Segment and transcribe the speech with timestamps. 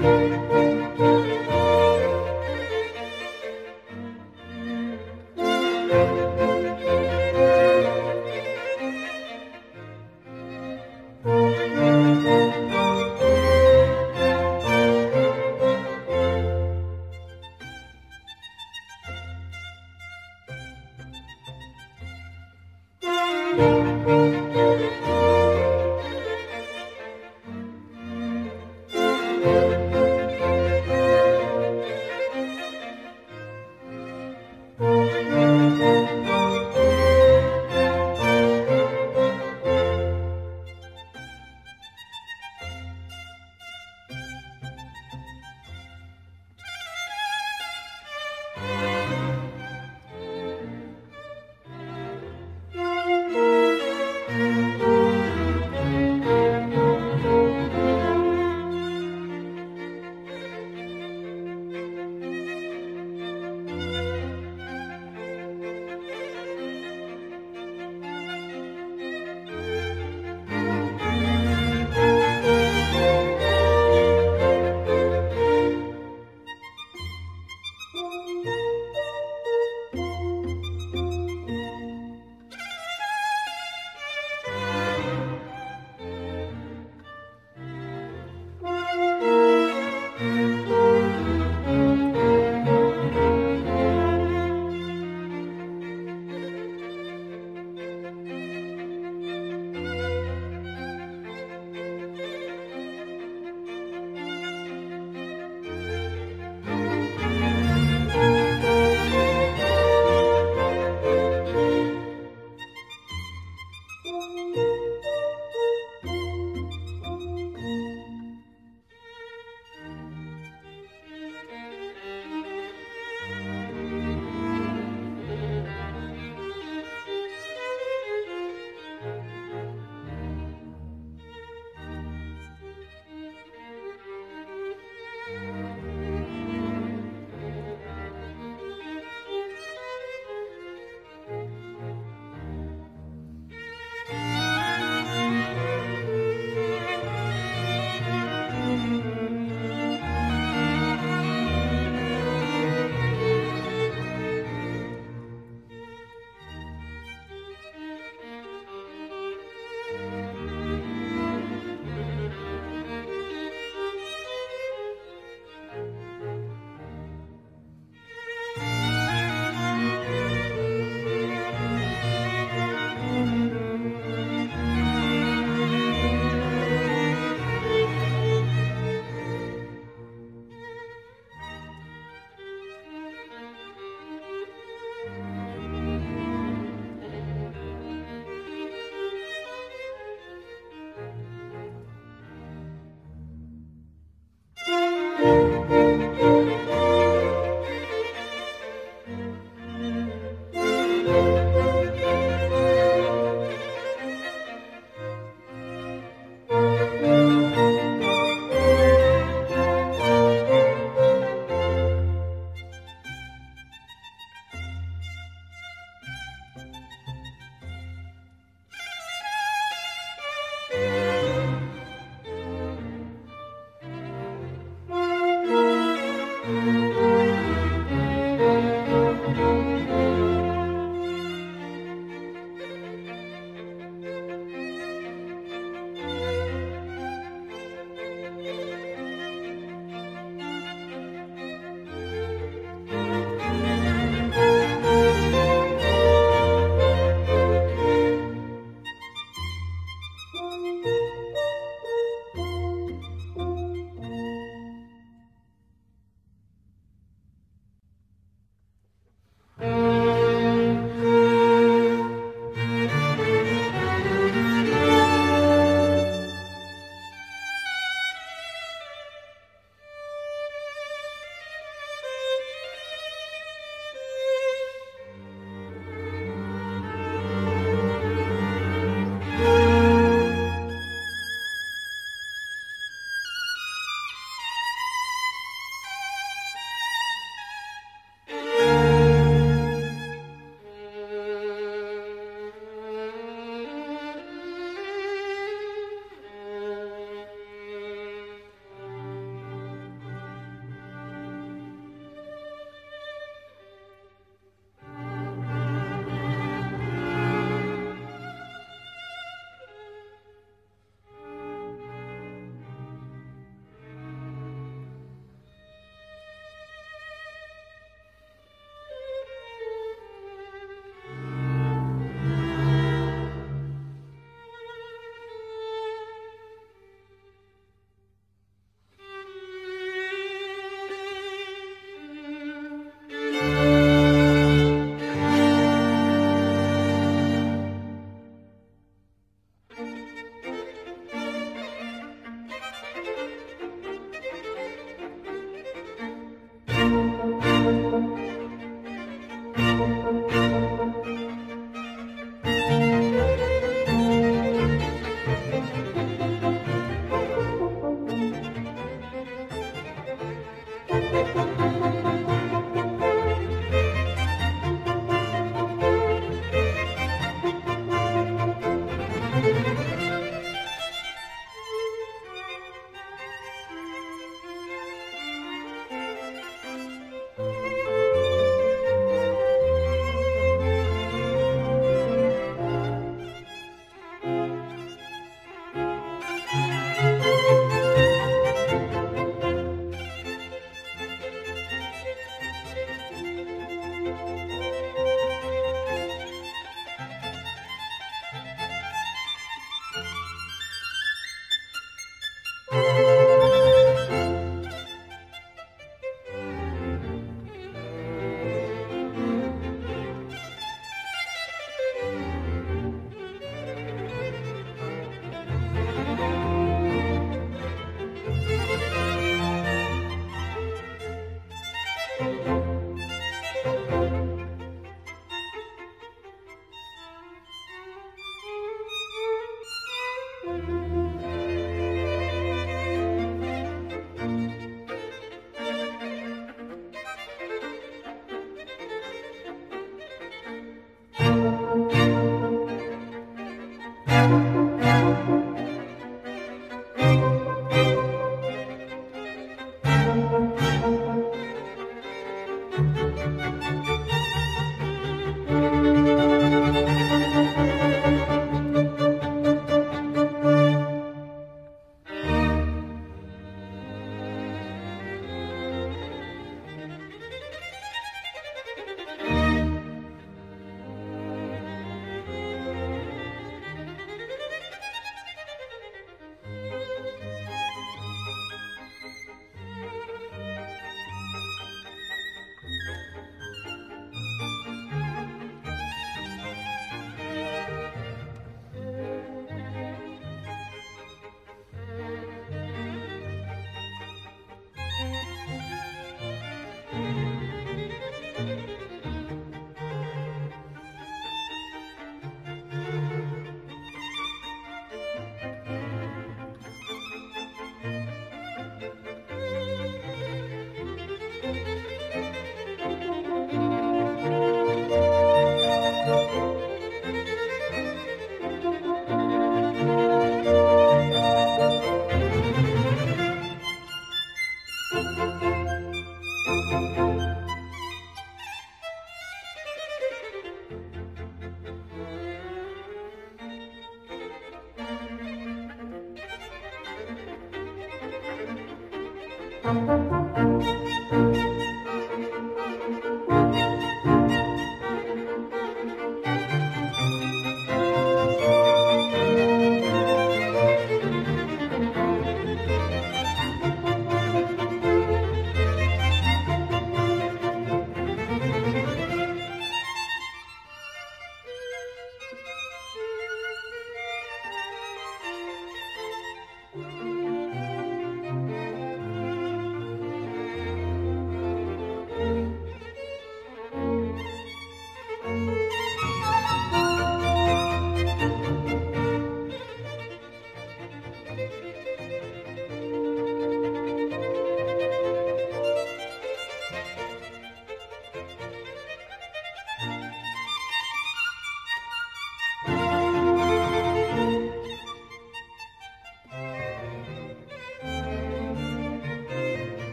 [0.00, 0.69] Música